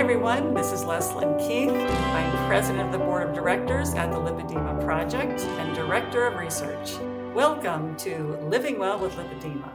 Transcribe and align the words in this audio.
everyone. 0.00 0.54
This 0.54 0.72
is 0.72 0.80
Leslyn 0.84 1.38
Keith. 1.38 1.68
I'm 1.68 2.48
president 2.48 2.86
of 2.86 2.90
the 2.90 3.04
board 3.04 3.28
of 3.28 3.34
directors 3.34 3.92
at 3.92 4.10
the 4.10 4.16
Lipedema 4.16 4.82
Project 4.82 5.42
and 5.42 5.76
director 5.76 6.26
of 6.26 6.38
research. 6.38 6.94
Welcome 7.34 7.94
to 7.96 8.38
Living 8.48 8.78
Well 8.78 8.98
with 8.98 9.12
Lipedema. 9.12 9.70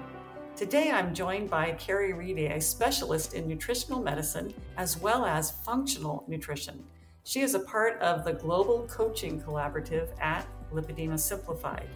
Today 0.55 0.89
I'm 0.89 1.13
joined 1.13 1.51
by 1.51 1.73
Carrie 1.73 2.13
Reedy, 2.13 2.47
a 2.47 2.59
specialist 2.59 3.35
in 3.35 3.47
nutritional 3.47 4.01
medicine 4.01 4.51
as 4.77 4.99
well 4.99 5.25
as 5.25 5.51
functional 5.63 6.23
nutrition. 6.27 6.83
She 7.23 7.41
is 7.41 7.53
a 7.53 7.59
part 7.59 8.01
of 8.01 8.25
the 8.25 8.33
Global 8.33 8.87
Coaching 8.89 9.39
Collaborative 9.39 10.09
at 10.19 10.47
Lipedema 10.73 11.19
Simplified. 11.19 11.87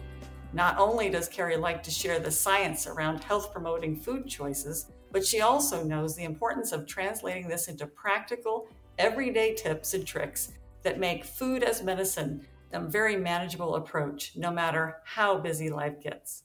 Not 0.52 0.78
only 0.78 1.10
does 1.10 1.28
Carrie 1.28 1.56
like 1.56 1.82
to 1.84 1.90
share 1.90 2.18
the 2.18 2.30
science 2.30 2.86
around 2.86 3.22
health 3.22 3.52
promoting 3.52 3.96
food 3.96 4.26
choices, 4.26 4.86
but 5.12 5.24
she 5.24 5.40
also 5.40 5.84
knows 5.84 6.14
the 6.14 6.24
importance 6.24 6.72
of 6.72 6.86
translating 6.86 7.48
this 7.48 7.68
into 7.68 7.86
practical, 7.86 8.68
everyday 8.98 9.54
tips 9.54 9.94
and 9.94 10.06
tricks 10.06 10.52
that 10.82 10.98
make 10.98 11.24
food 11.24 11.62
as 11.62 11.82
medicine 11.82 12.46
a 12.72 12.80
very 12.80 13.16
manageable 13.16 13.76
approach, 13.76 14.32
no 14.36 14.50
matter 14.50 14.98
how 15.04 15.38
busy 15.38 15.70
life 15.70 16.00
gets. 16.00 16.44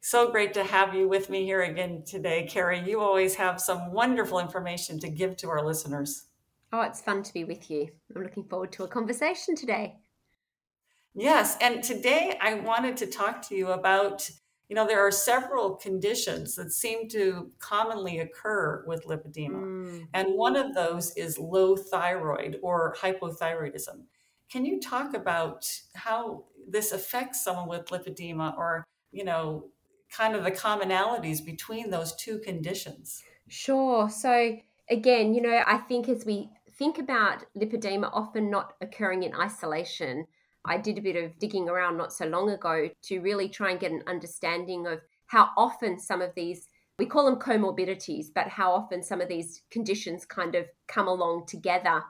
So 0.00 0.30
great 0.30 0.54
to 0.54 0.64
have 0.64 0.94
you 0.94 1.08
with 1.08 1.28
me 1.28 1.44
here 1.44 1.62
again 1.62 2.02
today, 2.06 2.46
Carrie. 2.48 2.82
You 2.88 3.00
always 3.00 3.34
have 3.34 3.60
some 3.60 3.92
wonderful 3.92 4.38
information 4.38 4.98
to 5.00 5.10
give 5.10 5.36
to 5.38 5.50
our 5.50 5.64
listeners. 5.64 6.26
Oh, 6.72 6.80
it's 6.80 7.02
fun 7.02 7.22
to 7.22 7.32
be 7.34 7.44
with 7.44 7.70
you. 7.70 7.88
I'm 8.14 8.22
looking 8.22 8.44
forward 8.44 8.72
to 8.72 8.84
a 8.84 8.88
conversation 8.88 9.54
today. 9.54 9.98
Yes, 11.14 11.56
and 11.60 11.82
today 11.82 12.38
I 12.40 12.54
wanted 12.54 12.96
to 12.98 13.06
talk 13.06 13.46
to 13.48 13.56
you 13.56 13.68
about 13.68 14.30
you 14.70 14.76
know, 14.76 14.86
there 14.86 15.04
are 15.04 15.10
several 15.10 15.74
conditions 15.74 16.54
that 16.54 16.70
seem 16.70 17.08
to 17.08 17.50
commonly 17.58 18.20
occur 18.20 18.84
with 18.86 19.04
lipedema. 19.04 19.64
Mm. 19.64 20.06
And 20.14 20.34
one 20.34 20.54
of 20.54 20.74
those 20.74 21.12
is 21.16 21.40
low 21.40 21.76
thyroid 21.76 22.58
or 22.62 22.94
hypothyroidism. 23.00 24.02
Can 24.48 24.64
you 24.64 24.80
talk 24.80 25.14
about 25.14 25.66
how 25.96 26.44
this 26.68 26.92
affects 26.92 27.42
someone 27.42 27.68
with 27.68 27.86
lipedema 27.86 28.56
or, 28.56 28.84
you 29.10 29.24
know, 29.24 29.70
kind 30.08 30.36
of 30.36 30.44
the 30.44 30.52
commonalities 30.52 31.44
between 31.44 31.90
those 31.90 32.14
two 32.14 32.38
conditions? 32.38 33.24
Sure. 33.48 34.08
So, 34.08 34.56
again, 34.88 35.34
you 35.34 35.42
know, 35.42 35.64
I 35.66 35.78
think 35.78 36.08
as 36.08 36.24
we 36.24 36.48
think 36.78 36.98
about 36.98 37.44
lipedema 37.56 38.08
often 38.12 38.50
not 38.50 38.74
occurring 38.80 39.24
in 39.24 39.34
isolation, 39.34 40.26
I 40.64 40.76
did 40.76 40.98
a 40.98 41.02
bit 41.02 41.16
of 41.16 41.38
digging 41.38 41.68
around 41.68 41.96
not 41.96 42.12
so 42.12 42.26
long 42.26 42.50
ago 42.50 42.90
to 43.04 43.20
really 43.20 43.48
try 43.48 43.70
and 43.70 43.80
get 43.80 43.92
an 43.92 44.02
understanding 44.06 44.86
of 44.86 45.00
how 45.26 45.50
often 45.56 45.98
some 45.98 46.20
of 46.20 46.34
these, 46.34 46.68
we 46.98 47.06
call 47.06 47.24
them 47.24 47.36
comorbidities, 47.36 48.26
but 48.34 48.48
how 48.48 48.72
often 48.72 49.02
some 49.02 49.20
of 49.20 49.28
these 49.28 49.62
conditions 49.70 50.24
kind 50.24 50.54
of 50.54 50.66
come 50.86 51.08
along 51.08 51.46
together. 51.46 52.02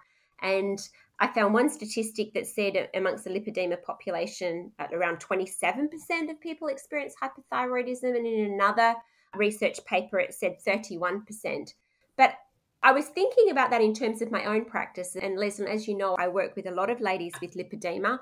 And 0.43 0.81
I 1.21 1.29
found 1.29 1.53
one 1.53 1.69
statistic 1.69 2.33
that 2.33 2.47
said 2.47 2.89
amongst 2.95 3.25
the 3.25 3.31
lipedema 3.31 3.83
population, 3.83 4.73
at 4.79 4.93
around 4.93 5.19
27% 5.19 6.31
of 6.31 6.41
people 6.41 6.69
experience 6.69 7.15
hypothyroidism, 7.23 8.17
and 8.17 8.27
in 8.27 8.53
another 8.53 8.95
research 9.37 9.85
paper, 9.85 10.19
it 10.19 10.35
said 10.35 10.57
31%. 10.67 11.75
But 12.17 12.35
I 12.83 12.93
was 12.93 13.07
thinking 13.07 13.51
about 13.51 13.71
that 13.71 13.83
in 13.83 13.93
terms 13.93 14.23
of 14.23 14.31
my 14.31 14.47
own 14.47 14.65
practice. 14.65 15.15
And 15.15 15.39
Leslie, 15.39 15.69
as 15.69 15.87
you 15.87 15.97
know, 15.97 16.17
I 16.19 16.29
work 16.29 16.57
with 16.57 16.67
a 16.67 16.71
lot 16.71 16.89
of 16.89 17.01
ladies 17.01 17.35
with 17.41 17.55
lipedema. 17.55 18.19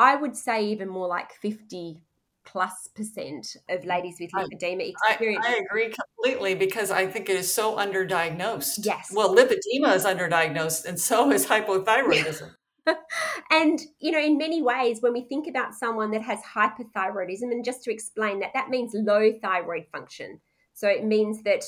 I 0.00 0.16
would 0.16 0.34
say 0.34 0.64
even 0.64 0.88
more 0.88 1.06
like 1.06 1.30
50 1.34 2.02
plus 2.46 2.88
percent 2.94 3.54
of 3.68 3.84
ladies 3.84 4.16
with 4.18 4.30
lipedema 4.32 4.90
experience. 4.90 5.44
I, 5.46 5.52
I, 5.52 5.56
agree 5.56 5.92
completely 5.92 6.54
because 6.54 6.90
I 6.90 7.06
think 7.06 7.28
it 7.28 7.36
is 7.36 7.52
so 7.52 7.76
underdiagnosed. 7.76 8.78
Yes. 8.82 9.12
Well, 9.12 9.36
lipedema 9.36 9.94
is 9.94 10.06
underdiagnosed 10.06 10.86
and 10.86 10.98
so 10.98 11.30
is 11.30 11.44
hypothyroidism. 11.46 12.50
and, 13.50 13.78
you 13.98 14.10
know, 14.10 14.18
in 14.18 14.38
many 14.38 14.62
ways, 14.62 15.02
when 15.02 15.12
we 15.12 15.20
think 15.20 15.46
about 15.46 15.74
someone 15.74 16.10
that 16.12 16.22
has 16.22 16.38
hypothyroidism, 16.40 17.52
and 17.52 17.62
just 17.62 17.84
to 17.84 17.92
explain 17.92 18.40
that, 18.40 18.52
that 18.54 18.70
means 18.70 18.92
low 18.94 19.30
thyroid 19.42 19.84
function. 19.92 20.40
So 20.72 20.88
it 20.88 21.04
means 21.04 21.42
that 21.42 21.62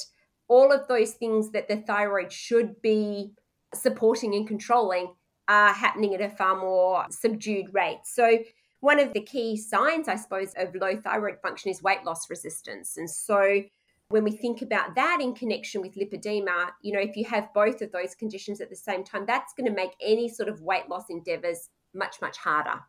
all 0.49 0.73
of 0.73 0.89
those 0.89 1.13
things 1.13 1.51
that 1.51 1.69
the 1.69 1.77
thyroid 1.77 2.33
should 2.33 2.81
be 2.81 3.35
supporting 3.75 4.35
and 4.35 4.49
controlling 4.49 5.13
are 5.49 5.73
happening 5.73 6.15
at 6.15 6.21
a 6.21 6.31
far 6.31 6.61
more 6.61 7.07
subdued 7.11 7.73
rate. 7.73 8.01
So, 8.05 8.39
one 8.81 8.99
of 8.99 9.13
the 9.13 9.21
key 9.21 9.57
signs, 9.57 10.09
I 10.09 10.17
suppose, 10.17 10.55
of 10.57 10.75
low 10.75 10.97
thyroid 10.97 11.39
function 11.41 11.71
is 11.71 11.83
weight 11.83 12.05
loss 12.05 12.29
resistance. 12.29 12.97
And 12.97 13.09
so, 13.09 13.63
when 14.09 14.25
we 14.25 14.33
think 14.33 14.61
about 14.61 14.95
that 14.95 15.19
in 15.21 15.35
connection 15.35 15.81
with 15.81 15.95
lipedema, 15.95 16.71
you 16.83 16.93
know, 16.93 17.01
if 17.01 17.17
you 17.17 17.25
have 17.25 17.49
both 17.55 17.81
of 17.81 17.93
those 17.93 18.15
conditions 18.15 18.61
at 18.61 18.69
the 18.69 18.77
same 18.77 19.05
time, 19.05 19.25
that's 19.27 19.55
going 19.55 19.69
to 19.69 19.75
make 19.75 19.93
any 20.03 20.29
sort 20.29 20.49
of 20.49 20.61
weight 20.61 20.89
loss 20.89 21.05
endeavors 21.09 21.71
much, 21.95 22.17
much 22.21 22.37
harder. 22.37 22.81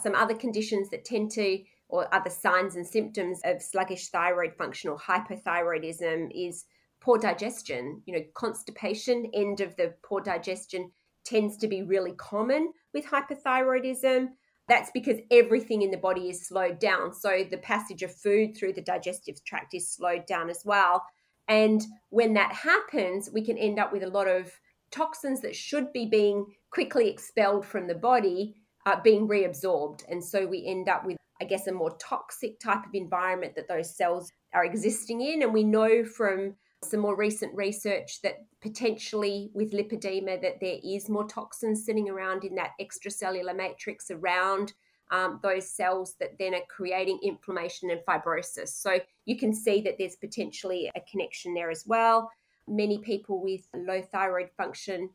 Some 0.00 0.14
other 0.14 0.34
conditions 0.34 0.90
that 0.90 1.04
tend 1.04 1.32
to, 1.32 1.58
or 1.88 2.12
other 2.14 2.30
signs 2.30 2.76
and 2.76 2.86
symptoms 2.86 3.40
of 3.44 3.62
sluggish 3.62 4.08
thyroid 4.08 4.54
function 4.54 4.90
or 4.90 4.98
hypothyroidism 4.98 6.30
is 6.34 6.64
poor 7.00 7.18
digestion, 7.18 8.02
you 8.06 8.14
know, 8.14 8.24
constipation, 8.34 9.30
end 9.34 9.60
of 9.60 9.74
the 9.76 9.94
poor 10.02 10.20
digestion 10.20 10.90
tends 11.24 11.56
to 11.58 11.68
be 11.68 11.82
really 11.82 12.12
common 12.12 12.72
with 12.92 13.06
hypothyroidism. 13.06 14.28
That's 14.68 14.90
because 14.92 15.18
everything 15.30 15.82
in 15.82 15.90
the 15.90 15.96
body 15.96 16.30
is 16.30 16.46
slowed 16.46 16.78
down. 16.78 17.12
So 17.12 17.44
the 17.50 17.58
passage 17.58 18.02
of 18.02 18.14
food 18.14 18.56
through 18.56 18.72
the 18.74 18.82
digestive 18.82 19.44
tract 19.44 19.74
is 19.74 19.90
slowed 19.90 20.26
down 20.26 20.48
as 20.48 20.62
well. 20.64 21.04
And 21.48 21.84
when 22.08 22.34
that 22.34 22.52
happens, 22.52 23.30
we 23.32 23.44
can 23.44 23.58
end 23.58 23.78
up 23.78 23.92
with 23.92 24.02
a 24.02 24.08
lot 24.08 24.28
of 24.28 24.50
toxins 24.90 25.42
that 25.42 25.56
should 25.56 25.92
be 25.92 26.06
being 26.06 26.46
quickly 26.70 27.10
expelled 27.10 27.66
from 27.66 27.86
the 27.86 27.94
body 27.94 28.54
uh, 28.86 29.00
being 29.02 29.28
reabsorbed. 29.28 30.02
And 30.08 30.22
so 30.22 30.46
we 30.46 30.66
end 30.66 30.88
up 30.88 31.04
with, 31.04 31.16
I 31.40 31.44
guess, 31.44 31.66
a 31.66 31.72
more 31.72 31.96
toxic 31.98 32.60
type 32.60 32.86
of 32.86 32.94
environment 32.94 33.54
that 33.56 33.68
those 33.68 33.96
cells 33.96 34.30
are 34.52 34.64
existing 34.64 35.20
in. 35.20 35.42
And 35.42 35.52
we 35.52 35.64
know 35.64 36.04
from 36.04 36.54
some 36.84 37.00
more 37.00 37.16
recent 37.16 37.54
research 37.54 38.20
that 38.22 38.44
potentially 38.60 39.50
with 39.54 39.72
lipedema 39.72 40.40
that 40.40 40.60
there 40.60 40.78
is 40.84 41.08
more 41.08 41.26
toxins 41.26 41.84
sitting 41.84 42.08
around 42.08 42.44
in 42.44 42.54
that 42.54 42.72
extracellular 42.80 43.54
matrix 43.54 44.10
around 44.10 44.72
um, 45.10 45.38
those 45.42 45.68
cells 45.68 46.14
that 46.20 46.38
then 46.38 46.54
are 46.54 46.62
creating 46.68 47.18
inflammation 47.22 47.90
and 47.90 48.00
fibrosis. 48.08 48.68
So 48.68 48.98
you 49.26 49.36
can 49.36 49.52
see 49.52 49.80
that 49.82 49.96
there's 49.98 50.16
potentially 50.16 50.90
a 50.96 51.00
connection 51.10 51.54
there 51.54 51.70
as 51.70 51.84
well. 51.86 52.30
Many 52.66 52.98
people 52.98 53.42
with 53.42 53.68
low 53.74 54.00
thyroid 54.00 54.50
function 54.56 55.10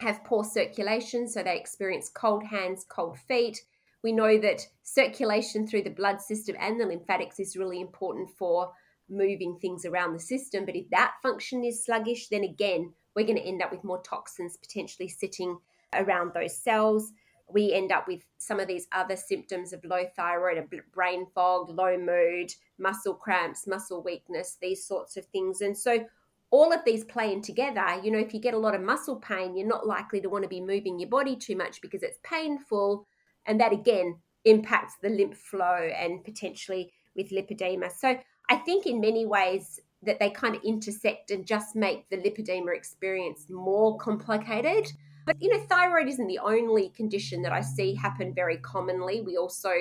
have 0.00 0.24
poor 0.24 0.44
circulation, 0.44 1.28
so 1.28 1.42
they 1.42 1.56
experience 1.56 2.08
cold 2.08 2.44
hands, 2.44 2.84
cold 2.88 3.18
feet. 3.18 3.60
We 4.02 4.12
know 4.12 4.38
that 4.38 4.66
circulation 4.82 5.66
through 5.66 5.82
the 5.82 5.90
blood 5.90 6.20
system 6.20 6.56
and 6.58 6.80
the 6.80 6.86
lymphatics 6.86 7.40
is 7.40 7.56
really 7.56 7.80
important 7.80 8.30
for 8.30 8.72
moving 9.08 9.58
things 9.58 9.84
around 9.84 10.12
the 10.12 10.20
system. 10.20 10.64
But 10.64 10.76
if 10.76 10.88
that 10.90 11.14
function 11.22 11.64
is 11.64 11.84
sluggish, 11.84 12.28
then 12.28 12.44
again, 12.44 12.92
we're 13.14 13.26
going 13.26 13.38
to 13.38 13.46
end 13.46 13.62
up 13.62 13.70
with 13.70 13.84
more 13.84 14.02
toxins 14.02 14.56
potentially 14.56 15.08
sitting 15.08 15.58
around 15.94 16.32
those 16.34 16.56
cells. 16.56 17.12
We 17.48 17.72
end 17.72 17.92
up 17.92 18.08
with 18.08 18.22
some 18.38 18.58
of 18.58 18.66
these 18.66 18.88
other 18.92 19.16
symptoms 19.16 19.72
of 19.72 19.84
low 19.84 20.04
thyroid, 20.16 20.68
brain 20.92 21.26
fog, 21.34 21.70
low 21.70 21.96
mood, 21.96 22.52
muscle 22.78 23.14
cramps, 23.14 23.66
muscle 23.66 24.02
weakness, 24.02 24.58
these 24.60 24.84
sorts 24.84 25.16
of 25.16 25.24
things. 25.26 25.60
And 25.60 25.76
so 25.76 26.04
all 26.50 26.72
of 26.72 26.80
these 26.84 27.04
playing 27.04 27.42
together, 27.42 28.00
you 28.02 28.10
know, 28.10 28.18
if 28.18 28.34
you 28.34 28.40
get 28.40 28.54
a 28.54 28.58
lot 28.58 28.74
of 28.74 28.80
muscle 28.80 29.16
pain, 29.16 29.56
you're 29.56 29.66
not 29.66 29.86
likely 29.86 30.20
to 30.20 30.28
want 30.28 30.42
to 30.42 30.48
be 30.48 30.60
moving 30.60 30.98
your 30.98 31.08
body 31.08 31.36
too 31.36 31.56
much 31.56 31.80
because 31.80 32.02
it's 32.02 32.18
painful. 32.22 33.06
And 33.46 33.60
that 33.60 33.72
again 33.72 34.18
impacts 34.44 34.94
the 35.02 35.08
lymph 35.08 35.38
flow 35.38 35.90
and 35.96 36.24
potentially 36.24 36.92
with 37.14 37.30
lipedema. 37.30 37.90
So 37.92 38.18
I 38.48 38.56
think 38.56 38.86
in 38.86 39.00
many 39.00 39.26
ways 39.26 39.80
that 40.02 40.18
they 40.18 40.30
kind 40.30 40.54
of 40.54 40.62
intersect 40.62 41.30
and 41.30 41.46
just 41.46 41.74
make 41.74 42.08
the 42.10 42.16
lipedema 42.16 42.74
experience 42.74 43.46
more 43.48 43.96
complicated. 43.98 44.92
But 45.24 45.36
you 45.40 45.50
know, 45.52 45.60
thyroid 45.68 46.08
isn't 46.08 46.26
the 46.28 46.38
only 46.38 46.90
condition 46.90 47.42
that 47.42 47.52
I 47.52 47.60
see 47.60 47.94
happen 47.94 48.32
very 48.34 48.58
commonly. 48.58 49.20
We 49.20 49.36
also 49.36 49.72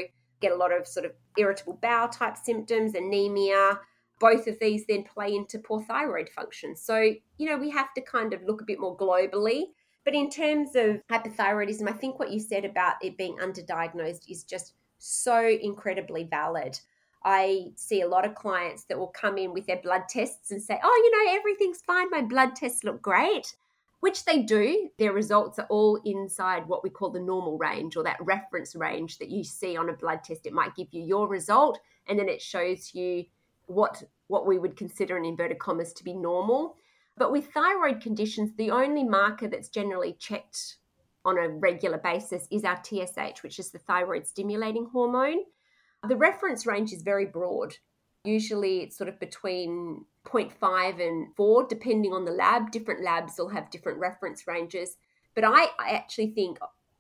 get 0.42 0.52
a 0.52 0.56
lot 0.56 0.72
of 0.72 0.88
sort 0.88 1.06
of 1.06 1.14
irritable 1.38 1.80
bowel 1.82 2.10
type 2.10 2.38
symptoms, 2.38 2.96
anemia. 2.96 3.80
Both 4.20 4.48
of 4.48 4.58
these 4.60 4.86
then 4.88 5.04
play 5.04 5.36
into 5.36 5.60
poor 5.60 5.84
thyroid 5.84 6.30
function. 6.30 6.76
So, 6.76 7.14
you 7.38 7.50
know, 7.50 7.58
we 7.58 7.70
have 7.70 7.94
to 7.96 8.02
kind 8.02 8.34
of 8.34 8.44
look 8.44 8.62
a 8.62 8.66
bit 8.66 8.80
more 8.80 8.98
globally. 8.98 9.66
But 10.06 10.16
in 10.16 10.30
terms 10.30 10.76
of 10.76 11.02
hypothyroidism, 11.12 11.90
I 11.90 11.94
think 11.94 12.18
what 12.18 12.32
you 12.32 12.40
said 12.40 12.64
about 12.64 12.96
it 13.02 13.18
being 13.18 13.38
underdiagnosed 13.38 14.30
is 14.30 14.44
just 14.44 14.74
so 15.00 15.46
incredibly 15.46 16.24
valid. 16.24 16.80
I 17.26 17.72
see 17.76 18.02
a 18.02 18.08
lot 18.08 18.24
of 18.24 18.36
clients 18.36 18.84
that 18.84 19.00
will 19.00 19.08
come 19.08 19.40
in 19.40 19.52
with 19.52 19.66
their 19.66 19.82
blood 19.82 20.04
tests 20.08 20.52
and 20.52 20.62
say, 20.62 20.80
oh, 20.82 21.02
you 21.04 21.26
know, 21.26 21.36
everything's 21.36 21.82
fine. 21.82 22.12
My 22.12 22.22
blood 22.22 22.56
tests 22.56 22.84
look 22.84 23.02
great, 23.02 23.56
which 24.02 24.26
they 24.26 24.44
do. 24.44 24.92
Their 25.00 25.12
results 25.12 25.58
are 25.58 25.66
all 25.72 26.00
inside 26.06 26.68
what 26.68 26.84
we 26.84 26.92
call 26.92 27.10
the 27.10 27.20
normal 27.20 27.58
range 27.58 27.98
or 27.98 28.04
that 28.04 28.24
reference 28.24 28.76
range 28.76 29.18
that 29.18 29.32
you 29.32 29.44
see 29.44 29.76
on 29.76 29.90
a 29.90 29.94
blood 29.94 30.24
test. 30.24 30.46
It 30.46 30.54
might 30.54 30.76
give 30.76 30.90
you 30.92 31.02
your 31.02 31.28
result 31.28 31.80
and 32.08 32.20
then 32.20 32.30
it 32.30 32.44
shows 32.44 32.94
you 32.94 33.26
what 33.66 34.04
what 34.28 34.46
we 34.46 34.60
would 34.60 34.78
consider 34.78 35.18
in 35.18 35.26
inverted 35.26 35.58
commas 35.58 35.94
to 35.94 36.04
be 36.04 36.14
normal. 36.14 36.76
But 37.18 37.32
with 37.32 37.52
thyroid 37.54 38.02
conditions, 38.02 38.52
the 38.56 38.70
only 38.70 39.04
marker 39.04 39.48
that's 39.48 39.70
generally 39.70 40.14
checked 40.20 40.78
on 41.24 41.40
a 41.40 41.50
regular 41.50 41.98
basis 41.98 42.48
is 42.52 42.64
our 42.64 42.80
TSH, 42.84 43.42
which 43.42 43.58
is 43.58 43.72
the 43.72 43.80
thyroid 43.80 44.28
stimulating 44.28 44.86
hormone. 44.86 45.40
The 46.08 46.16
reference 46.16 46.66
range 46.66 46.92
is 46.94 47.02
very 47.02 47.26
broad. 47.26 47.76
Usually 48.24 48.80
it's 48.80 48.98
sort 48.98 49.08
of 49.08 49.20
between 49.20 50.06
0.5 50.26 51.06
and 51.06 51.28
4, 51.36 51.68
depending 51.68 52.14
on 52.14 52.26
the 52.26 52.32
lab. 52.32 52.72
Different 52.72 53.04
labs 53.04 53.34
will 53.38 53.50
have 53.50 53.70
different 53.70 54.00
reference 54.00 54.48
ranges. 54.48 54.98
But 55.36 55.44
I, 55.44 55.68
I 55.80 55.92
actually 55.92 56.32
think 56.32 56.58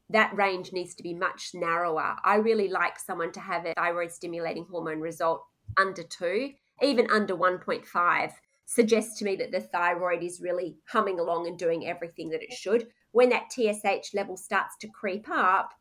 that 0.10 0.36
range 0.36 0.72
needs 0.72 0.94
to 0.96 1.04
be 1.04 1.14
much 1.14 1.52
narrower. 1.54 2.16
I 2.24 2.36
really 2.36 2.68
like 2.68 3.00
someone 3.00 3.32
to 3.34 3.40
have 3.40 3.66
a 3.66 3.74
thyroid 3.74 4.12
stimulating 4.12 4.68
hormone 4.70 5.00
result 5.00 5.44
under 5.78 6.04
2, 6.04 6.52
even 6.82 7.10
under 7.10 7.36
1.5 7.36 8.32
suggests 8.66 9.18
to 9.20 9.26
me 9.26 9.36
that 9.38 9.52
the 9.52 9.62
thyroid 9.62 10.24
is 10.24 10.42
really 10.42 10.78
humming 10.88 11.20
along 11.20 11.48
and 11.48 11.58
doing 11.58 11.88
everything 11.88 12.30
that 12.30 12.44
it 12.44 12.54
should. 12.54 12.88
When 13.12 13.30
that 13.30 13.52
TSH 13.52 14.14
level 14.14 14.38
starts 14.38 14.76
to 14.82 14.88
creep 14.88 15.28
up, 15.30 15.74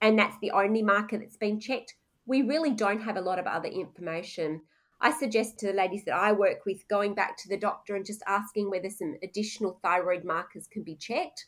and 0.00 0.18
that's 0.18 0.36
the 0.40 0.52
only 0.52 0.82
marker 0.82 1.18
that's 1.18 1.36
been 1.36 1.60
checked, 1.60 1.94
we 2.28 2.42
really 2.42 2.72
don't 2.72 3.00
have 3.00 3.16
a 3.16 3.22
lot 3.22 3.38
of 3.38 3.46
other 3.46 3.68
information. 3.68 4.60
I 5.00 5.12
suggest 5.12 5.58
to 5.58 5.66
the 5.66 5.72
ladies 5.72 6.04
that 6.04 6.14
I 6.14 6.32
work 6.32 6.66
with 6.66 6.86
going 6.88 7.14
back 7.14 7.38
to 7.38 7.48
the 7.48 7.56
doctor 7.56 7.96
and 7.96 8.04
just 8.04 8.22
asking 8.26 8.70
whether 8.70 8.90
some 8.90 9.16
additional 9.22 9.80
thyroid 9.82 10.24
markers 10.24 10.68
can 10.70 10.82
be 10.82 10.94
checked. 10.94 11.46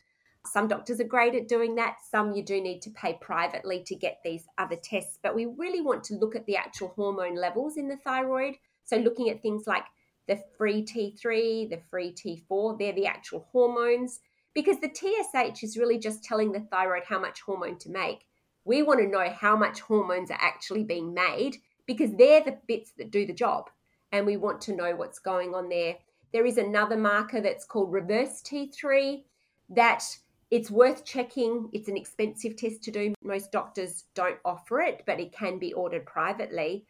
Some 0.51 0.67
doctors 0.67 0.99
are 0.99 1.05
great 1.05 1.35
at 1.35 1.47
doing 1.47 1.75
that. 1.75 1.97
Some 2.09 2.33
you 2.33 2.43
do 2.43 2.59
need 2.59 2.81
to 2.81 2.89
pay 2.89 3.19
privately 3.21 3.83
to 3.85 3.95
get 3.95 4.21
these 4.23 4.47
other 4.57 4.75
tests. 4.75 5.19
But 5.21 5.35
we 5.35 5.45
really 5.45 5.81
want 5.81 6.03
to 6.05 6.15
look 6.15 6.35
at 6.35 6.47
the 6.47 6.57
actual 6.57 6.93
hormone 6.95 7.35
levels 7.35 7.77
in 7.77 7.87
the 7.87 7.97
thyroid. 7.97 8.55
So, 8.83 8.97
looking 8.97 9.29
at 9.29 9.43
things 9.43 9.67
like 9.67 9.85
the 10.27 10.41
free 10.57 10.83
T3, 10.83 11.69
the 11.69 11.81
free 11.91 12.11
T4, 12.11 12.79
they're 12.79 12.93
the 12.93 13.05
actual 13.05 13.47
hormones. 13.51 14.19
Because 14.55 14.77
the 14.79 14.89
TSH 14.91 15.63
is 15.63 15.77
really 15.77 15.99
just 15.99 16.23
telling 16.23 16.51
the 16.51 16.61
thyroid 16.71 17.03
how 17.07 17.19
much 17.19 17.41
hormone 17.41 17.77
to 17.79 17.91
make. 17.91 18.25
We 18.63 18.83
want 18.83 18.99
to 18.99 19.07
know 19.07 19.29
how 19.29 19.55
much 19.55 19.79
hormones 19.81 20.31
are 20.31 20.39
actually 20.39 20.83
being 20.83 21.13
made 21.13 21.57
because 21.85 22.11
they're 22.15 22.43
the 22.43 22.57
bits 22.67 22.91
that 22.97 23.11
do 23.11 23.25
the 23.25 23.33
job. 23.33 23.69
And 24.11 24.25
we 24.25 24.37
want 24.37 24.61
to 24.61 24.75
know 24.75 24.95
what's 24.95 25.19
going 25.19 25.53
on 25.53 25.69
there. 25.69 25.95
There 26.33 26.45
is 26.45 26.57
another 26.57 26.97
marker 26.97 27.41
that's 27.41 27.65
called 27.65 27.91
reverse 27.91 28.41
T3 28.41 29.23
that 29.69 30.03
it's 30.49 30.69
worth 30.69 31.05
checking. 31.05 31.69
It's 31.73 31.87
an 31.87 31.97
expensive 31.97 32.57
test 32.57 32.83
to 32.83 32.91
do. 32.91 33.13
Most 33.23 33.51
doctors 33.51 34.03
don't 34.13 34.37
offer 34.43 34.81
it, 34.81 35.03
but 35.05 35.19
it 35.19 35.31
can 35.31 35.59
be 35.59 35.73
ordered 35.73 36.05
privately. 36.05 36.85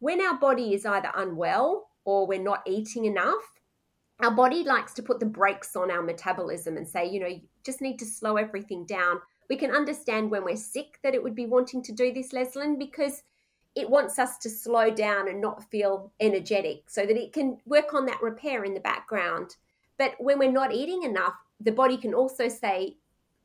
When 0.00 0.20
our 0.20 0.38
body 0.38 0.74
is 0.74 0.86
either 0.86 1.10
unwell 1.14 1.88
or 2.04 2.26
we're 2.26 2.42
not 2.42 2.62
eating 2.66 3.04
enough, 3.04 3.60
our 4.20 4.30
body 4.30 4.64
likes 4.64 4.94
to 4.94 5.02
put 5.02 5.20
the 5.20 5.26
brakes 5.26 5.76
on 5.76 5.90
our 5.90 6.02
metabolism 6.02 6.76
and 6.76 6.88
say, 6.88 7.08
you 7.08 7.20
know, 7.20 7.26
you 7.26 7.42
just 7.64 7.80
need 7.80 7.98
to 7.98 8.06
slow 8.06 8.36
everything 8.36 8.86
down. 8.86 9.20
We 9.48 9.56
can 9.56 9.70
understand 9.70 10.30
when 10.30 10.44
we're 10.44 10.56
sick 10.56 10.98
that 11.02 11.14
it 11.14 11.22
would 11.22 11.34
be 11.34 11.46
wanting 11.46 11.82
to 11.82 11.92
do 11.92 12.12
this, 12.12 12.32
Leslyn, 12.32 12.78
because 12.78 13.22
it 13.74 13.90
wants 13.90 14.18
us 14.18 14.38
to 14.38 14.48
slow 14.48 14.90
down 14.90 15.28
and 15.28 15.40
not 15.40 15.68
feel 15.70 16.12
energetic 16.20 16.84
so 16.88 17.04
that 17.04 17.16
it 17.16 17.32
can 17.32 17.58
work 17.66 17.92
on 17.92 18.06
that 18.06 18.22
repair 18.22 18.64
in 18.64 18.74
the 18.74 18.80
background. 18.80 19.56
But 19.98 20.14
when 20.18 20.38
we're 20.38 20.50
not 20.50 20.72
eating 20.72 21.02
enough, 21.02 21.34
the 21.60 21.72
body 21.72 21.96
can 21.96 22.14
also 22.14 22.48
say, 22.48 22.96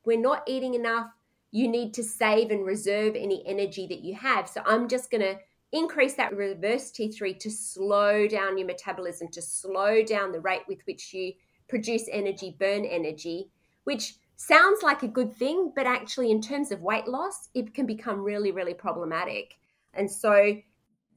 we're 0.05 0.19
not 0.19 0.43
eating 0.47 0.75
enough. 0.75 1.07
You 1.51 1.67
need 1.67 1.93
to 1.95 2.03
save 2.03 2.51
and 2.51 2.65
reserve 2.65 3.15
any 3.15 3.45
energy 3.45 3.87
that 3.87 4.01
you 4.01 4.15
have. 4.15 4.47
So 4.47 4.61
I'm 4.65 4.87
just 4.87 5.11
going 5.11 5.21
to 5.21 5.37
increase 5.71 6.15
that 6.15 6.35
reverse 6.35 6.91
T3 6.91 7.37
to 7.39 7.49
slow 7.49 8.27
down 8.27 8.57
your 8.57 8.67
metabolism, 8.67 9.27
to 9.29 9.41
slow 9.41 10.03
down 10.03 10.31
the 10.31 10.39
rate 10.39 10.63
with 10.67 10.79
which 10.85 11.13
you 11.13 11.33
produce 11.67 12.07
energy, 12.11 12.55
burn 12.59 12.85
energy, 12.85 13.49
which 13.83 14.15
sounds 14.39 14.81
like 14.81 15.03
a 15.03 15.07
good 15.07 15.35
thing, 15.35 15.73
but 15.75 15.85
actually, 15.85 16.31
in 16.31 16.41
terms 16.41 16.71
of 16.71 16.81
weight 16.81 17.07
loss, 17.07 17.49
it 17.53 17.73
can 17.73 17.85
become 17.85 18.21
really, 18.21 18.51
really 18.51 18.73
problematic. 18.73 19.55
And 19.93 20.09
so, 20.09 20.55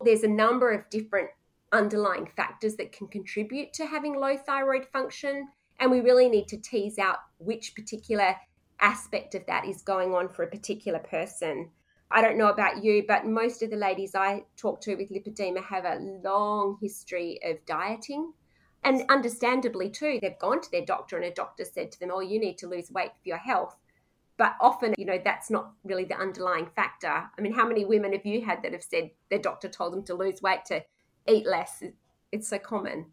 there's 0.05 0.25
a 0.25 0.29
number 0.29 0.73
of 0.73 0.91
different 0.91 1.31
underlying 1.71 2.29
factors 2.37 2.75
that 2.77 2.91
can 2.91 3.07
contribute 3.07 3.73
to 3.75 3.87
having 3.87 4.17
low 4.17 4.37
thyroid 4.37 4.87
function. 4.93 5.49
And 5.79 5.91
we 5.91 6.01
really 6.01 6.29
need 6.29 6.49
to 6.49 6.61
tease 6.61 6.99
out 6.99 7.19
which 7.39 7.75
particular 7.77 8.35
aspect 8.81 9.37
of 9.37 9.47
that 9.47 9.67
is 9.67 9.83
going 9.83 10.13
on 10.15 10.29
for 10.29 10.43
a 10.43 10.51
particular 10.51 10.99
person. 10.99 11.71
I 12.11 12.21
don't 12.21 12.37
know 12.37 12.51
about 12.51 12.83
you, 12.83 13.05
but 13.07 13.25
most 13.25 13.63
of 13.63 13.71
the 13.71 13.77
ladies 13.77 14.17
I 14.17 14.43
talk 14.57 14.81
to 14.83 14.97
with 14.97 15.11
lipedema 15.11 15.65
have 15.65 15.85
a 15.85 16.01
long 16.25 16.77
history 16.83 17.39
of 17.45 17.65
dieting. 17.67 18.33
And 18.85 19.05
understandably, 19.09 19.91
too, 19.91 20.19
they've 20.21 20.39
gone 20.39 20.61
to 20.61 20.71
their 20.71 20.85
doctor 20.85 21.17
and 21.17 21.25
a 21.25 21.31
doctor 21.31 21.65
said 21.65 21.93
to 21.93 22.01
them, 22.01 22.11
Oh, 22.13 22.21
you 22.21 22.41
need 22.41 22.59
to 22.59 22.67
lose 22.67 22.91
weight 22.91 23.13
for 23.13 23.29
your 23.29 23.39
health. 23.39 23.77
But 24.39 24.57
often, 24.61 24.95
you 24.99 25.05
know, 25.05 25.21
that's 25.23 25.51
not 25.51 25.73
really 25.85 26.05
the 26.05 26.19
underlying 26.19 26.69
factor. 26.75 27.31
I 27.37 27.41
mean, 27.41 27.53
how 27.53 27.69
many 27.69 27.85
women 27.85 28.13
have 28.13 28.27
you 28.27 28.45
had 28.45 28.63
that 28.63 28.73
have 28.73 28.83
said 28.83 29.11
their 29.31 29.39
doctor 29.39 29.69
told 29.69 29.93
them 29.93 30.03
to 30.05 30.15
lose 30.15 30.43
weight 30.43 30.65
to 30.67 30.83
eat 31.29 31.47
less? 31.47 31.83
It's 32.33 32.49
so 32.49 32.59
common. 32.59 33.07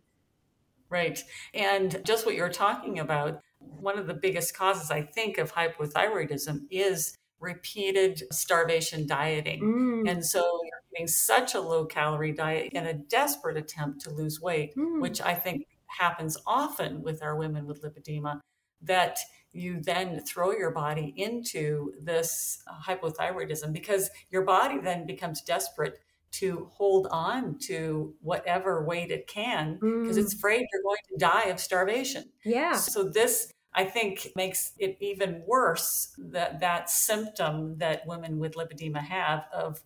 Right. 0.89 1.21
And 1.53 2.01
just 2.03 2.25
what 2.25 2.35
you're 2.35 2.49
talking 2.49 2.97
about, 2.99 3.41
one 3.59 3.99
of 3.99 4.07
the 4.07 4.13
biggest 4.13 4.57
causes, 4.57 4.89
I 4.89 5.03
think, 5.03 5.37
of 5.37 5.53
hypothyroidism 5.53 6.61
is 6.71 7.17
repeated 7.39 8.23
starvation 8.31 9.07
dieting. 9.07 9.61
Mm. 9.61 10.11
And 10.11 10.25
so 10.25 10.39
you're 10.39 10.81
eating 10.95 11.07
such 11.07 11.55
a 11.55 11.61
low 11.61 11.85
calorie 11.85 12.33
diet 12.33 12.73
in 12.73 12.85
a 12.85 12.93
desperate 12.93 13.57
attempt 13.57 14.01
to 14.01 14.09
lose 14.09 14.41
weight, 14.41 14.75
mm. 14.75 15.01
which 15.01 15.21
I 15.21 15.33
think 15.33 15.65
happens 15.87 16.37
often 16.45 17.01
with 17.01 17.23
our 17.23 17.35
women 17.35 17.65
with 17.65 17.81
lipedema, 17.81 18.41
that 18.81 19.17
you 19.51 19.81
then 19.81 20.21
throw 20.21 20.51
your 20.51 20.71
body 20.71 21.13
into 21.17 21.93
this 22.01 22.61
hypothyroidism 22.87 23.73
because 23.73 24.09
your 24.29 24.43
body 24.43 24.79
then 24.79 25.05
becomes 25.05 25.41
desperate 25.41 25.99
to 26.31 26.69
hold 26.71 27.07
on 27.09 27.57
to 27.57 28.13
whatever 28.21 28.85
weight 28.85 29.09
it 29.09 29.27
can 29.27 29.73
because 29.75 30.17
mm. 30.17 30.21
it's 30.21 30.35
afraid 30.35 30.65
you're 30.71 30.83
going 30.83 30.97
to 31.09 31.17
die 31.17 31.49
of 31.49 31.59
starvation. 31.59 32.23
Yeah. 32.45 32.75
So 32.75 33.03
this 33.03 33.51
I 33.73 33.85
think 33.85 34.29
makes 34.35 34.73
it 34.77 34.97
even 34.99 35.43
worse 35.45 36.13
that 36.17 36.59
that 36.59 36.89
symptom 36.89 37.77
that 37.77 38.05
women 38.07 38.39
with 38.39 38.55
lipedema 38.55 38.99
have 38.99 39.45
of 39.53 39.81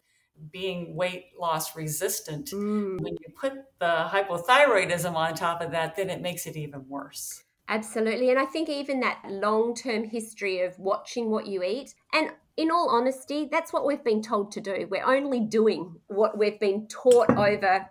being 0.52 0.96
weight 0.96 1.28
loss 1.40 1.76
resistant. 1.76 2.52
Mm. 2.52 3.02
When 3.02 3.14
you 3.14 3.34
put 3.36 3.54
the 3.80 4.08
hypothyroidism 4.10 5.14
on 5.14 5.36
top 5.36 5.62
of 5.62 5.72
that, 5.72 5.96
then 5.96 6.10
it 6.10 6.22
makes 6.22 6.46
it 6.46 6.56
even 6.56 6.88
worse. 6.88 7.44
Absolutely. 7.70 8.30
And 8.30 8.40
I 8.40 8.46
think 8.46 8.68
even 8.70 9.00
that 9.02 9.22
long 9.30 9.76
term 9.76 10.04
history 10.04 10.62
of 10.62 10.78
watching 10.80 11.30
what 11.30 11.48
you 11.48 11.64
eat, 11.64 11.94
and 12.14 12.32
in 12.58 12.72
all 12.72 12.90
honesty, 12.90 13.48
that's 13.52 13.74
what 13.74 13.86
we've 13.86 14.04
been 14.04 14.22
told 14.22 14.52
to 14.54 14.62
do. 14.62 14.88
We're 14.90 15.06
only 15.06 15.40
doing 15.40 15.96
what 16.08 16.38
we've 16.38 16.60
been 16.60 16.88
taught 16.88 17.30
over 17.32 17.90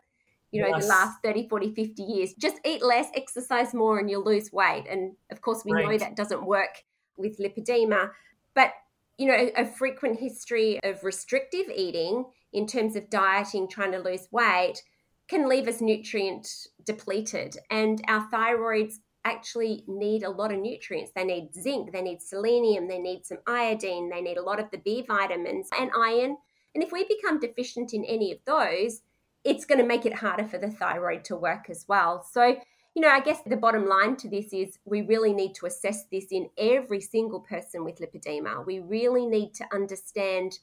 you 0.52 0.62
know, 0.62 0.68
yes. 0.68 0.82
the 0.82 0.88
last 0.88 1.18
30, 1.24 1.48
40, 1.48 1.74
50 1.74 2.02
years. 2.02 2.34
Just 2.34 2.60
eat 2.64 2.82
less, 2.82 3.08
exercise 3.14 3.74
more, 3.74 3.98
and 3.98 4.08
you'll 4.08 4.24
lose 4.24 4.52
weight. 4.52 4.84
And 4.88 5.16
of 5.30 5.40
course, 5.40 5.64
we 5.64 5.72
right. 5.72 5.86
know 5.86 5.98
that 5.98 6.14
doesn't 6.14 6.44
work 6.44 6.84
with 7.16 7.38
lipedema. 7.38 8.10
But, 8.54 8.72
you 9.16 9.26
know, 9.26 9.34
a, 9.34 9.62
a 9.62 9.66
frequent 9.66 10.20
history 10.20 10.78
of 10.84 11.02
restrictive 11.02 11.66
eating 11.74 12.26
in 12.52 12.66
terms 12.66 12.96
of 12.96 13.08
dieting, 13.08 13.66
trying 13.66 13.92
to 13.92 13.98
lose 13.98 14.28
weight, 14.30 14.82
can 15.26 15.48
leave 15.48 15.66
us 15.66 15.80
nutrient 15.80 16.46
depleted. 16.84 17.56
And 17.70 18.02
our 18.06 18.28
thyroids 18.30 18.96
actually 19.24 19.84
need 19.86 20.22
a 20.22 20.30
lot 20.30 20.52
of 20.52 20.58
nutrients. 20.58 21.12
They 21.14 21.24
need 21.24 21.54
zinc, 21.54 21.92
they 21.92 22.02
need 22.02 22.20
selenium, 22.20 22.88
they 22.88 22.98
need 22.98 23.24
some 23.24 23.38
iodine, 23.46 24.10
they 24.10 24.20
need 24.20 24.36
a 24.36 24.42
lot 24.42 24.60
of 24.60 24.70
the 24.70 24.78
B 24.78 25.04
vitamins 25.06 25.68
and 25.78 25.90
iron. 25.96 26.36
And 26.74 26.82
if 26.82 26.92
we 26.92 27.04
become 27.04 27.38
deficient 27.38 27.94
in 27.94 28.04
any 28.04 28.32
of 28.32 28.38
those, 28.44 29.00
it's 29.44 29.64
going 29.64 29.80
to 29.80 29.86
make 29.86 30.06
it 30.06 30.14
harder 30.14 30.44
for 30.44 30.58
the 30.58 30.70
thyroid 30.70 31.24
to 31.24 31.36
work 31.36 31.68
as 31.68 31.84
well. 31.88 32.26
So, 32.30 32.56
you 32.94 33.02
know, 33.02 33.08
I 33.08 33.20
guess 33.20 33.40
the 33.46 33.56
bottom 33.56 33.86
line 33.86 34.16
to 34.16 34.28
this 34.28 34.52
is 34.52 34.78
we 34.84 35.02
really 35.02 35.32
need 35.32 35.54
to 35.56 35.66
assess 35.66 36.04
this 36.12 36.26
in 36.30 36.48
every 36.58 37.00
single 37.00 37.40
person 37.40 37.84
with 37.84 38.00
lipedema. 38.00 38.64
We 38.64 38.80
really 38.80 39.26
need 39.26 39.54
to 39.54 39.64
understand 39.72 40.58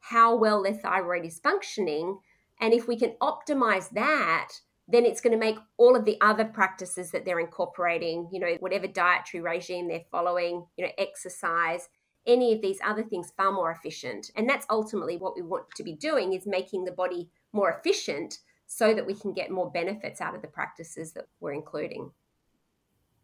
how 0.00 0.34
well 0.36 0.62
their 0.62 0.74
thyroid 0.74 1.24
is 1.24 1.40
functioning. 1.40 2.18
And 2.60 2.72
if 2.72 2.86
we 2.88 2.96
can 2.96 3.14
optimize 3.20 3.90
that, 3.90 4.50
then 4.88 5.04
it's 5.04 5.20
going 5.20 5.32
to 5.32 5.38
make 5.38 5.58
all 5.76 5.96
of 5.96 6.04
the 6.04 6.18
other 6.20 6.44
practices 6.44 7.10
that 7.10 7.24
they're 7.24 7.40
incorporating, 7.40 8.28
you 8.32 8.40
know, 8.40 8.56
whatever 8.60 8.86
dietary 8.86 9.42
regime 9.42 9.88
they're 9.88 10.02
following, 10.10 10.66
you 10.76 10.84
know, 10.84 10.92
exercise, 10.98 11.88
any 12.26 12.52
of 12.52 12.62
these 12.62 12.78
other 12.84 13.02
things 13.02 13.32
far 13.36 13.52
more 13.52 13.70
efficient. 13.70 14.30
And 14.36 14.48
that's 14.48 14.66
ultimately 14.70 15.16
what 15.16 15.36
we 15.36 15.42
want 15.42 15.70
to 15.76 15.82
be 15.82 15.94
doing 15.94 16.32
is 16.32 16.46
making 16.46 16.84
the 16.84 16.92
body 16.92 17.28
more 17.52 17.70
efficient 17.70 18.38
so 18.66 18.94
that 18.94 19.06
we 19.06 19.14
can 19.14 19.32
get 19.32 19.50
more 19.50 19.70
benefits 19.70 20.20
out 20.20 20.34
of 20.34 20.42
the 20.42 20.48
practices 20.48 21.12
that 21.12 21.26
we're 21.40 21.52
including. 21.52 22.10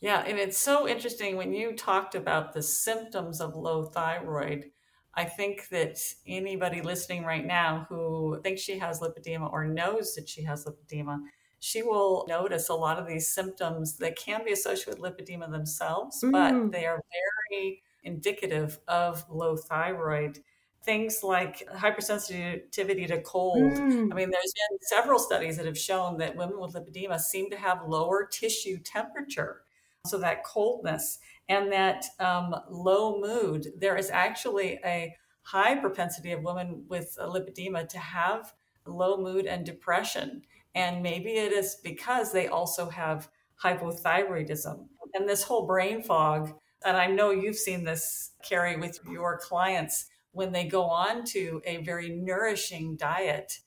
Yeah, 0.01 0.23
and 0.27 0.39
it's 0.39 0.59
so 0.59 0.87
interesting 0.87 1.37
when 1.37 1.53
you 1.53 1.75
talked 1.75 2.15
about 2.15 2.53
the 2.53 2.63
symptoms 2.63 3.41
of 3.41 3.57
low 3.57 3.85
thyroid. 3.85 4.71
I 5.15 5.25
think 5.25 5.69
that 5.71 5.99
anybody 6.27 6.83
listening 6.83 7.25
right 7.25 7.45
now 7.45 7.87
who 7.89 8.41
thinks 8.43 8.61
she 8.61 8.79
has 8.79 9.01
lipedema 9.01 9.53
or 9.53 9.67
knows 9.67 10.15
that 10.15 10.29
she 10.29 10.43
has 10.45 10.65
lipedema 10.65 11.19
she 11.61 11.83
will 11.83 12.25
notice 12.29 12.69
a 12.69 12.75
lot 12.75 12.99
of 12.99 13.07
these 13.07 13.33
symptoms 13.33 13.97
that 13.97 14.17
can 14.17 14.45
be 14.45 14.53
associated 14.53 15.01
with 15.01 15.17
lipedema 15.17 15.51
themselves, 15.51 16.23
Mm. 16.23 16.33
but 16.33 16.73
they 16.73 16.87
are 16.87 17.03
very 17.51 17.83
indicative 18.09 18.81
of 18.89 19.25
low 19.31 19.57
thyroid. 19.57 20.41
Things 20.83 21.21
like 21.23 21.69
hypersensitivity 21.77 23.07
to 23.09 23.21
cold. 23.21 23.73
Mm. 23.75 24.11
I 24.11 24.15
mean, 24.15 24.31
there's 24.31 24.55
been 24.71 24.79
several 24.81 25.19
studies 25.19 25.57
that 25.59 25.67
have 25.67 25.79
shown 25.79 26.19
that 26.19 26.37
women 26.37 26.59
with 26.59 26.75
lipedema 26.75 27.21
seem 27.21 27.51
to 27.51 27.57
have 27.57 27.87
lower 27.87 28.27
tissue 28.27 28.79
temperature. 28.79 29.63
So 30.07 30.19
that 30.19 30.45
coldness 30.45 31.19
and 31.49 31.71
that 31.73 32.07
um, 32.19 32.55
low 32.71 33.21
mood, 33.21 33.67
there 33.77 33.97
is 33.97 34.11
actually 34.11 34.81
a 34.85 35.15
high 35.43 35.75
propensity 35.75 36.33
of 36.33 36.43
women 36.43 36.85
with 36.89 37.17
lipedema 37.21 37.89
to 37.89 37.99
have 37.99 38.55
low 38.87 39.19
mood 39.21 39.45
and 39.47 39.67
depression. 39.67 40.43
And 40.75 41.03
maybe 41.03 41.33
it 41.33 41.53
is 41.53 41.77
because 41.83 42.33
they 42.33 42.47
also 42.47 42.89
have 42.89 43.29
hypothyroidism 43.63 44.87
and 45.15 45.29
this 45.29 45.43
whole 45.43 45.67
brain 45.67 46.03
fog. 46.03 46.55
And 46.85 46.97
I 46.97 47.07
know 47.07 47.31
you've 47.31 47.57
seen 47.57 47.85
this, 47.85 48.33
Carrie, 48.43 48.77
with 48.77 49.01
your 49.11 49.39
clients 49.39 50.07
when 50.33 50.53
they 50.53 50.65
go 50.65 50.85
on 50.85 51.25
to 51.27 51.61
a 51.65 51.79
very 51.79 52.09
nourishing 52.11 52.97
diet. 52.97 53.59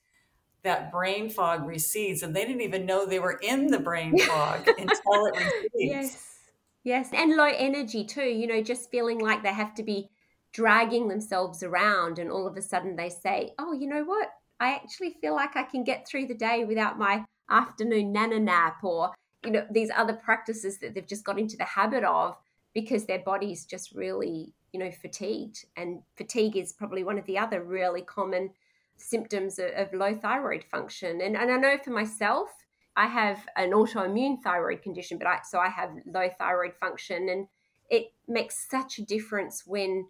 That 0.64 0.92
brain 0.92 1.30
fog 1.30 1.66
recedes, 1.66 2.22
and 2.22 2.36
they 2.36 2.46
didn't 2.46 2.62
even 2.62 2.86
know 2.86 3.06
they 3.06 3.20
were 3.20 3.40
in 3.42 3.68
the 3.68 3.80
brain 3.80 4.16
fog 4.28 4.68
until 4.68 5.26
it 5.26 5.36
recedes. 5.36 5.72
Yes. 5.74 6.28
Yes. 6.84 7.10
And 7.14 7.36
low 7.36 7.46
energy 7.46 8.04
too, 8.06 8.24
you 8.24 8.48
know, 8.48 8.62
just 8.62 8.90
feeling 8.90 9.20
like 9.20 9.44
they 9.44 9.54
have 9.54 9.76
to 9.76 9.84
be 9.84 10.10
dragging 10.54 11.08
themselves 11.08 11.64
around 11.64 12.20
and 12.20 12.32
all 12.32 12.48
of 12.48 12.58
a 12.58 12.62
sudden 12.62 12.96
they 12.96 13.10
say, 13.10 13.54
Oh, 13.60 13.74
you 13.74 13.88
know 13.88 14.04
what? 14.04 14.30
I 14.60 14.74
actually 14.74 15.16
feel 15.22 15.36
like 15.36 15.56
I 15.56 15.64
can 15.64 15.84
get 15.84 16.08
through 16.08 16.28
the 16.28 16.36
day 16.36 16.66
without 16.66 16.98
my 16.98 17.26
afternoon 17.50 18.12
nana 18.12 18.40
nap 18.40 18.84
or, 18.84 19.12
you 19.44 19.52
know, 19.52 19.66
these 19.72 19.92
other 19.96 20.14
practices 20.14 20.80
that 20.80 20.94
they've 20.94 21.08
just 21.08 21.24
got 21.24 21.40
into 21.40 21.58
the 21.58 21.66
habit 21.66 22.04
of 22.04 22.36
because 22.74 23.06
their 23.06 23.20
body's 23.20 23.66
just 23.66 23.94
really, 23.94 24.54
you 24.72 24.80
know, 24.80 24.92
fatigued. 24.92 25.66
And 25.76 26.02
fatigue 26.16 26.58
is 26.58 26.74
probably 26.74 27.04
one 27.04 27.18
of 27.18 27.26
the 27.26 27.38
other 27.38 27.64
really 27.64 28.02
common 28.02 28.52
symptoms 28.98 29.60
of, 29.60 29.72
of 29.76 29.94
low 29.94 30.16
thyroid 30.16 30.64
function. 30.64 31.22
And, 31.22 31.36
and 31.36 31.52
I 31.52 31.58
know 31.58 31.78
for 31.84 31.92
myself, 31.92 32.50
I 32.96 33.08
have 33.08 33.46
an 33.56 33.72
autoimmune 33.72 34.42
thyroid 34.44 34.82
condition, 34.82 35.18
but 35.18 35.28
I 35.28 35.40
so 35.48 35.60
I 35.60 35.70
have 35.70 35.92
low 36.06 36.28
thyroid 36.38 36.74
function, 36.80 37.30
and 37.30 37.48
it 37.90 38.12
makes 38.28 38.70
such 38.70 39.00
a 39.00 39.06
difference 39.06 39.64
when 39.66 40.08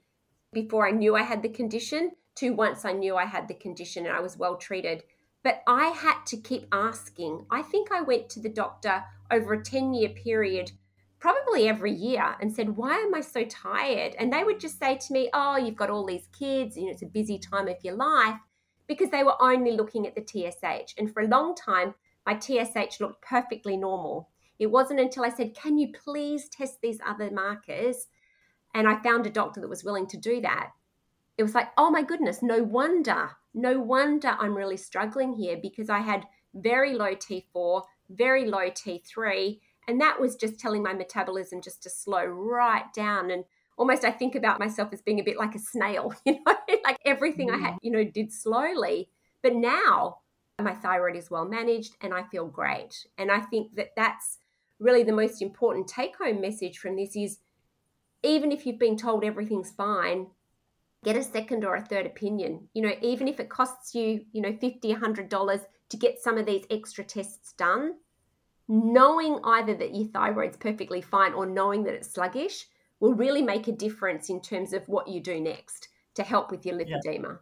before 0.52 0.88
I 0.88 0.92
knew 0.92 1.16
I 1.16 1.24
had 1.24 1.44
the 1.44 1.50
condition 1.50 2.12
to 2.36 2.52
once 2.52 2.86
I 2.86 2.94
knew 2.94 3.16
I 3.16 3.26
had 3.26 3.48
the 3.48 3.54
condition 3.54 4.06
and 4.06 4.16
I 4.16 4.20
was 4.20 4.38
well 4.38 4.58
treated. 4.58 5.04
But 5.44 5.64
I 5.68 5.88
had 5.88 6.26
to 6.28 6.38
keep 6.38 6.68
asking. 6.72 7.46
I 7.50 7.62
think 7.62 7.92
I 7.92 8.02
went 8.02 8.30
to 8.30 8.40
the 8.40 8.50
doctor 8.50 9.04
over 9.32 9.54
a 9.54 9.64
10 9.64 9.94
year 9.94 10.10
period, 10.10 10.72
probably 11.22 11.70
every 11.70 11.94
year, 11.94 12.36
and 12.42 12.52
said, 12.52 12.76
Why 12.76 12.98
am 12.98 13.14
I 13.14 13.22
so 13.22 13.46
tired? 13.46 14.16
And 14.20 14.34
they 14.34 14.44
would 14.44 14.60
just 14.60 14.80
say 14.80 14.98
to 14.98 15.14
me, 15.14 15.30
Oh, 15.34 15.56
you've 15.56 15.78
got 15.78 15.92
all 15.92 16.06
these 16.06 16.28
kids, 16.38 16.76
you 16.76 16.86
know, 16.86 16.92
it's 16.92 17.04
a 17.04 17.06
busy 17.06 17.40
time 17.40 17.70
of 17.70 17.78
your 17.84 17.96
life, 17.96 18.40
because 18.88 19.12
they 19.12 19.24
were 19.24 19.42
only 19.42 19.72
looking 19.72 20.06
at 20.06 20.16
the 20.16 20.26
TSH. 20.26 20.96
And 20.98 21.14
for 21.14 21.22
a 21.22 21.28
long 21.28 21.56
time, 21.56 21.94
my 22.26 22.38
TSH 22.38 23.00
looked 23.00 23.22
perfectly 23.22 23.78
normal. 23.78 24.30
It 24.60 24.68
wasn't 24.72 25.00
until 25.00 25.24
I 25.24 25.30
said, 25.30 25.56
Can 25.56 25.78
you 25.78 25.94
please 25.94 26.50
test 26.50 26.82
these 26.82 27.00
other 27.08 27.30
markers? 27.32 28.08
And 28.74 28.88
I 28.88 29.02
found 29.02 29.26
a 29.26 29.32
doctor 29.32 29.62
that 29.62 29.70
was 29.70 29.84
willing 29.84 30.08
to 30.08 30.18
do 30.18 30.42
that. 30.42 30.72
It 31.38 31.44
was 31.44 31.54
like, 31.54 31.70
Oh 31.78 31.92
my 31.92 32.02
goodness, 32.02 32.42
no 32.42 32.64
wonder, 32.64 33.32
no 33.54 33.80
wonder 33.80 34.36
I'm 34.40 34.58
really 34.58 34.78
struggling 34.78 35.34
here 35.34 35.58
because 35.62 35.90
I 35.90 36.00
had 36.00 36.26
very 36.54 36.94
low 36.94 37.16
T4, 37.16 37.84
very 38.10 38.46
low 38.46 38.70
T3. 38.70 39.60
And 39.88 40.00
that 40.02 40.20
was 40.20 40.36
just 40.36 40.60
telling 40.60 40.84
my 40.84 40.94
metabolism 40.94 41.62
just 41.62 41.84
to 41.84 41.90
slow 41.90 42.24
right 42.26 42.92
down. 42.94 43.32
And 43.32 43.46
almost 43.78 44.04
I 44.04 44.12
think 44.12 44.36
about 44.36 44.60
myself 44.60 44.94
as 44.94 45.02
being 45.02 45.20
a 45.20 45.24
bit 45.24 45.38
like 45.38 45.56
a 45.56 45.60
snail, 45.60 46.14
you 46.26 46.34
know, 46.34 46.56
like 46.84 46.98
everything 47.06 47.50
I 47.52 47.58
had, 47.58 47.74
mm. 47.74 47.80
you 47.82 47.92
know, 47.92 48.04
did 48.04 48.32
slowly. 48.32 49.10
But 49.42 49.56
now 49.56 50.18
my 50.62 50.74
thyroid 50.74 51.16
is 51.16 51.32
well 51.32 51.46
managed 51.46 51.96
and 52.02 52.14
I 52.14 52.24
feel 52.24 52.46
great. 52.46 53.08
And 53.18 53.32
I 53.32 53.42
think 53.42 53.76
that 53.76 53.92
that's 53.96 54.38
really 54.80 55.04
the 55.04 55.14
most 55.14 55.42
important 55.42 55.88
take 55.88 56.18
home 56.18 56.42
message 56.42 56.78
from 56.78 56.96
this 56.96 57.16
is 57.16 57.40
even 58.24 58.52
if 58.52 58.66
you've 58.66 58.80
been 58.80 58.98
told 58.98 59.24
everything's 59.24 59.72
fine, 59.72 60.28
get 61.04 61.16
a 61.16 61.24
second 61.24 61.66
or 61.66 61.76
a 61.76 61.86
third 61.86 62.06
opinion. 62.06 62.68
You 62.74 62.84
know, 62.84 62.94
even 63.02 63.28
if 63.28 63.40
it 63.40 63.50
costs 63.50 63.96
you, 63.96 64.26
you 64.32 64.42
know, 64.42 64.56
50, 64.60 64.94
$100 64.94 65.66
to 65.90 65.98
get 65.98 66.20
some 66.20 66.38
of 66.38 66.46
these 66.46 66.66
extra 66.70 67.04
tests 67.04 67.54
done, 67.54 67.96
knowing 68.72 69.40
either 69.44 69.76
that 69.76 69.94
your 69.94 70.08
thyroid's 70.08 70.56
perfectly 70.56 71.02
fine 71.02 71.34
or 71.34 71.46
knowing 71.46 71.84
that 71.84 71.94
it's 71.94 72.10
sluggish 72.10 72.68
will 73.02 73.14
really 73.14 73.42
make 73.42 73.68
a 73.68 73.74
difference 73.74 74.30
in 74.30 74.40
terms 74.40 74.72
of 74.72 74.88
what 74.88 75.10
you 75.10 75.20
do 75.20 75.42
next 75.42 75.90
to 76.16 76.24
help 76.24 76.50
with 76.50 76.66
your 76.66 76.76
lipedema. 76.76 77.38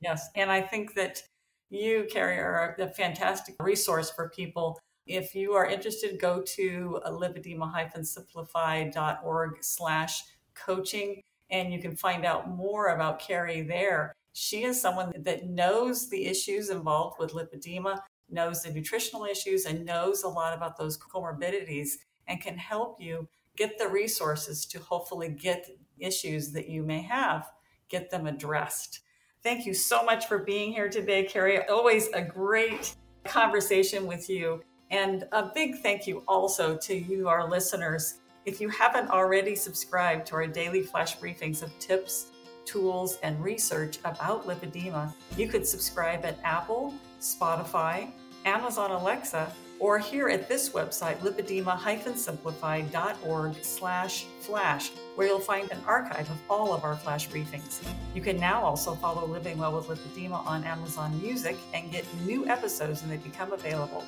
yes. 0.00 0.28
And 0.36 0.52
I 0.52 0.60
think 0.60 0.94
that 0.94 1.20
you, 1.68 2.06
Carrie, 2.08 2.38
are 2.38 2.76
a 2.78 2.86
fantastic 2.86 3.56
resource 3.60 4.08
for 4.10 4.28
people. 4.28 4.78
If 5.04 5.34
you 5.34 5.54
are 5.54 5.66
interested, 5.66 6.20
go 6.20 6.40
to 6.54 7.00
lipedema-simplified.org 7.06 9.56
slash 9.62 10.22
coaching, 10.54 11.20
and 11.50 11.72
you 11.72 11.80
can 11.80 11.96
find 11.96 12.24
out 12.24 12.48
more 12.48 12.94
about 12.94 13.18
Carrie 13.18 13.62
there. 13.62 14.14
She 14.32 14.62
is 14.62 14.80
someone 14.80 15.12
that 15.16 15.48
knows 15.48 16.08
the 16.08 16.26
issues 16.26 16.70
involved 16.70 17.18
with 17.18 17.32
lipedema, 17.32 17.98
knows 18.32 18.62
the 18.62 18.70
nutritional 18.70 19.24
issues, 19.24 19.66
and 19.66 19.84
knows 19.84 20.22
a 20.22 20.28
lot 20.28 20.56
about 20.56 20.76
those 20.76 20.98
comorbidities 20.98 21.90
and 22.26 22.40
can 22.40 22.56
help 22.56 22.96
you 23.00 23.28
get 23.56 23.78
the 23.78 23.88
resources 23.88 24.64
to 24.66 24.78
hopefully 24.78 25.28
get 25.28 25.68
issues 25.98 26.52
that 26.52 26.68
you 26.68 26.82
may 26.82 27.02
have, 27.02 27.50
get 27.88 28.10
them 28.10 28.26
addressed. 28.26 29.00
Thank 29.42 29.66
you 29.66 29.74
so 29.74 30.04
much 30.04 30.26
for 30.26 30.38
being 30.38 30.72
here 30.72 30.88
today, 30.88 31.24
Carrie. 31.24 31.66
Always 31.68 32.08
a 32.08 32.22
great 32.22 32.94
conversation 33.24 34.06
with 34.06 34.28
you. 34.30 34.62
And 34.90 35.26
a 35.32 35.50
big 35.54 35.78
thank 35.78 36.06
you 36.06 36.22
also 36.28 36.76
to 36.76 36.94
you, 36.94 37.28
our 37.28 37.48
listeners. 37.48 38.18
If 38.44 38.60
you 38.60 38.68
haven't 38.68 39.10
already 39.10 39.54
subscribed 39.54 40.26
to 40.26 40.34
our 40.34 40.46
daily 40.46 40.82
flash 40.82 41.18
briefings 41.18 41.62
of 41.62 41.76
tips, 41.78 42.32
tools, 42.64 43.18
and 43.22 43.42
research 43.42 43.98
about 44.04 44.46
lipedema, 44.46 45.12
you 45.36 45.48
could 45.48 45.66
subscribe 45.66 46.24
at 46.24 46.38
Apple, 46.44 46.94
Spotify, 47.20 48.10
Amazon 48.44 48.90
Alexa, 48.90 49.50
or 49.78 49.98
here 49.98 50.28
at 50.28 50.48
this 50.48 50.70
website, 50.70 51.18
lipedema-simplified.org 51.18 53.64
slash 53.64 54.24
flash, 54.40 54.90
where 55.16 55.26
you'll 55.26 55.40
find 55.40 55.70
an 55.72 55.80
archive 55.86 56.30
of 56.30 56.38
all 56.48 56.72
of 56.72 56.84
our 56.84 56.96
flash 56.96 57.28
briefings. 57.28 57.82
You 58.14 58.22
can 58.22 58.38
now 58.38 58.62
also 58.62 58.94
follow 58.94 59.26
Living 59.26 59.58
Well 59.58 59.76
with 59.76 59.88
Lipedema 59.88 60.46
on 60.46 60.62
Amazon 60.64 61.20
Music 61.20 61.56
and 61.74 61.90
get 61.90 62.04
new 62.24 62.46
episodes 62.46 63.00
when 63.00 63.10
they 63.10 63.16
become 63.16 63.52
available. 63.52 64.04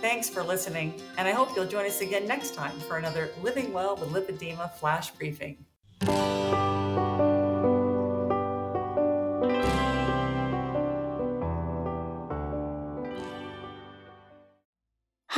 Thanks 0.00 0.28
for 0.28 0.42
listening, 0.42 0.94
and 1.18 1.28
I 1.28 1.32
hope 1.32 1.50
you'll 1.54 1.66
join 1.66 1.86
us 1.86 2.00
again 2.00 2.26
next 2.26 2.54
time 2.54 2.80
for 2.80 2.96
another 2.96 3.30
Living 3.42 3.72
Well 3.72 3.96
with 3.96 4.10
Lipedema 4.10 4.72
flash 4.72 5.10
briefing. 5.10 5.64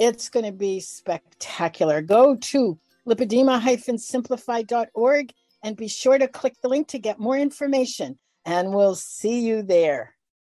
It's 0.00 0.30
going 0.30 0.46
to 0.46 0.52
be 0.52 0.80
spectacular. 0.80 2.00
Go 2.00 2.34
to 2.34 2.78
lipedema-simplified.org 3.06 5.32
and 5.62 5.76
be 5.76 5.88
sure 5.88 6.18
to 6.18 6.26
click 6.26 6.54
the 6.62 6.68
link 6.68 6.88
to 6.88 6.98
get 6.98 7.20
more 7.20 7.36
information. 7.36 8.18
And 8.46 8.74
we'll 8.74 8.94
see 8.94 9.46
you 9.46 9.62
there. 9.62 10.14